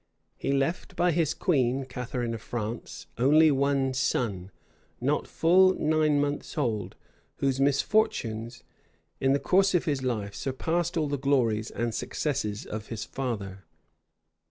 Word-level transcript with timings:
[*] 0.21 0.35
He 0.35 0.51
left 0.51 0.95
by 0.95 1.11
his 1.11 1.35
queen, 1.35 1.85
Catharine 1.85 2.33
of 2.33 2.41
France, 2.41 3.05
only 3.19 3.51
one 3.51 3.93
son, 3.93 4.49
not 4.99 5.27
full 5.27 5.75
nine 5.75 6.19
months 6.19 6.57
old; 6.57 6.95
whose 7.35 7.59
misfortunes, 7.59 8.63
in 9.19 9.33
the 9.33 9.39
course 9.39 9.75
of 9.75 9.85
his 9.85 10.01
life, 10.01 10.33
surpassed 10.33 10.97
all 10.97 11.07
the 11.07 11.19
glories 11.19 11.69
and 11.69 11.93
successes 11.93 12.65
of 12.65 12.87
his 12.87 13.05
father. 13.05 13.63